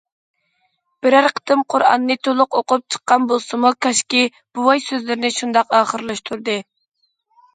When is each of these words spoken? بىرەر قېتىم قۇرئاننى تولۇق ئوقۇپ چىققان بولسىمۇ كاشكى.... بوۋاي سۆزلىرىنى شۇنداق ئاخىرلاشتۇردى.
بىرەر 1.07 1.25
قېتىم 1.39 1.59
قۇرئاننى 1.73 2.15
تولۇق 2.27 2.57
ئوقۇپ 2.59 2.87
چىققان 2.95 3.27
بولسىمۇ 3.31 3.71
كاشكى.... 3.87 4.23
بوۋاي 4.59 4.83
سۆزلىرىنى 4.85 5.31
شۇنداق 5.37 5.77
ئاخىرلاشتۇردى. 5.81 6.57